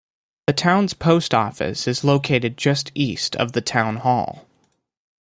[0.47, 4.47] The town's post office is located just east of the town hall.